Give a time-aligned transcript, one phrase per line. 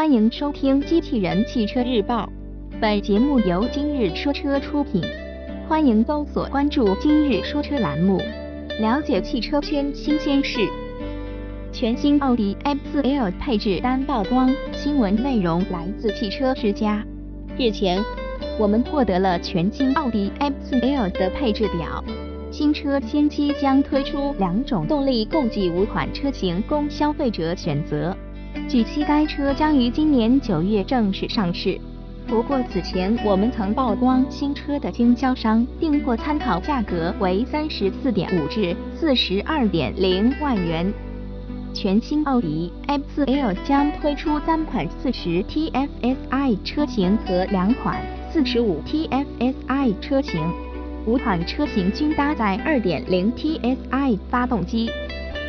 [0.00, 2.24] 欢迎收听《机器人汽车日报》，
[2.80, 5.02] 本节目由今日说车出品。
[5.68, 8.18] 欢迎搜索关注“今日说车”栏目，
[8.80, 10.66] 了解汽车圈新鲜事。
[11.70, 17.04] 全新奥迪 A4L 配置单曝光，新闻内容来自汽车之家。
[17.58, 18.02] 日前，
[18.58, 22.02] 我们获得了全新奥迪 A4L 的配置表。
[22.50, 28.16] 新车先期将推出两种动力，共计五款车型供消费者选择。
[28.70, 31.76] 据悉，该车将于今年九月正式上市。
[32.28, 40.94] 不过，此前我们曾曝光新车的经销商订货参考价格为三十四点五至四十二点零万元。
[41.74, 48.00] 全新奥迪 A4L 将推出三款四十 TFSI 车型和两款
[48.32, 50.48] 四十五 TFSI 车型，
[51.06, 54.88] 五款车型均搭载二点零 TSI 发动机。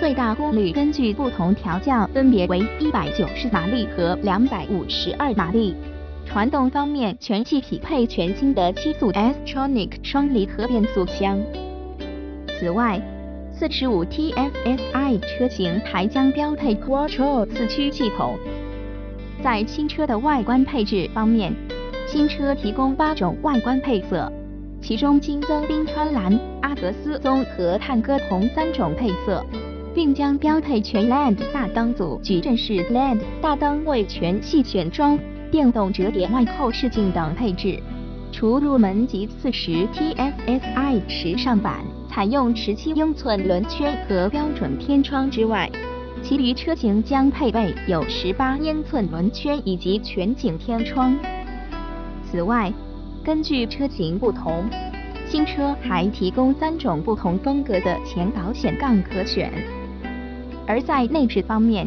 [0.00, 5.76] 最大功率根据不同调教分别为一百九十马力和两百五十二马力。
[6.24, 11.38] 传动方面，全系匹配全新的七速 S-tronic 双离合变速箱。
[12.48, 12.98] 此外，
[13.52, 18.38] 四十五 TFSI 车型还将标配 Quattro 四驱系统。
[19.44, 21.54] 在新车的外观配置方面，
[22.06, 24.32] 新车提供八种外观配色，
[24.80, 29.44] 其中新增冰川蓝、阿格斯棕和探戈红三种配色。
[29.94, 35.18] 并将标配全 LED 大灯组、矩阵式 LED 大灯为全系选装、
[35.50, 37.80] 电动折叠外后视镜等配置。
[38.32, 45.68] 除入门级四十 TFSI 时尚版采用十七英寸轮圈和标准天窗之外，
[46.22, 51.16] 其余车型将配备有十八英寸轮圈以及全景天窗。
[52.30, 52.72] 此外，
[53.24, 54.64] 根据车型不同，
[55.26, 59.52] 新车还提供三种不同风格的前保险杠可选。
[60.70, 61.84] 而在内饰方面，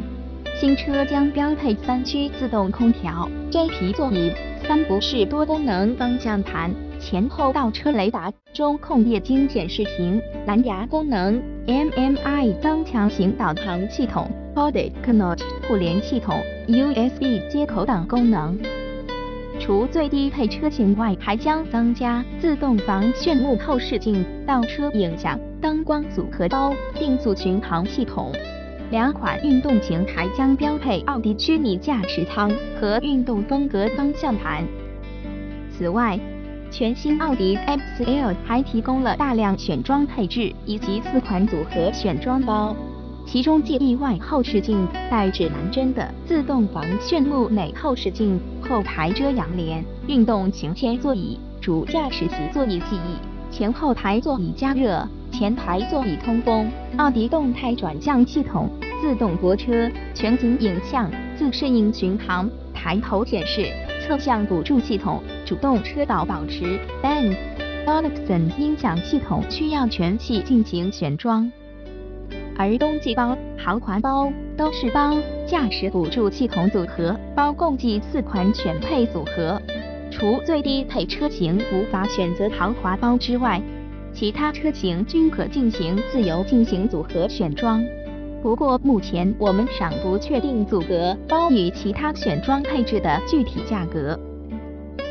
[0.60, 4.30] 新车将标配三区自动空调、真皮座椅、
[4.68, 16.36] 三不式多功能方向盘、前后倒车雷达、中控液晶显示屏、蓝牙功能、MMI 增强型导航系统、Body Connect 互联系统、
[16.68, 18.60] USB 接口等功能。
[19.62, 28.30] 除最低配车型外，还将增加自动防眩目后视镜、倒车影像、灯光组合包、定速巡航系统。
[28.94, 34.64] 两款运动型还将标配奥迪虚拟驾驶舱和运动风格方向盘。
[35.72, 36.20] 此外，
[36.70, 42.76] 全新奥迪 A4L 还提供了大量选装配置以及四款组合选装包，
[43.26, 58.70] 其中既意外后视镜带指南针的自动防眩目内后视镜、后排遮阳帘、运动型前座椅、主驾驶席座椅记忆、前后排座椅加热、前排座椅通风、奥迪动态转向系统。
[59.04, 63.70] 自动泊车、全景影像、自适应巡航、抬头显示、
[64.00, 67.36] 侧向辅助系统、主动车道保持、Bang
[67.86, 71.52] Olufsen 音响系统需要全系进行选装。
[72.56, 79.62] 而冬季包、豪华包、都市包、驾驶辅助系统组合包共计四款选配组合，
[80.12, 83.62] 除最低配车型无法选择豪华包之外，
[84.14, 87.84] 其他车型均可进行自由进行组合选装。
[88.44, 94.20] 不过，目前我们尚不确定组合包与其他选装配置的具体价格。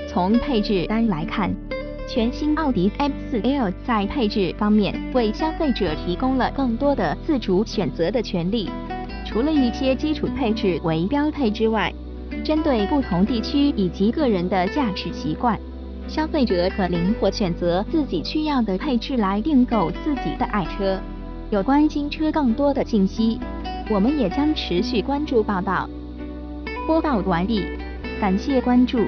[0.06, 1.50] 从配置单来看，
[2.06, 8.68] 全新奥迪 A4L 在配置方面为消费者提供了更多的自主选择的权利。
[9.24, 11.90] 除了一些基础配置为标配之外，
[12.44, 15.58] 针对不同地区以及个人的驾驶习惯，
[16.06, 21.00] 消费者可灵活选择自己需要的配置来订购自己的爱车。
[21.52, 23.38] 有关新车更多的信息，
[23.90, 25.86] 我们也将持续关注报道。
[26.86, 27.62] 播报完毕，
[28.18, 29.04] 感谢关注。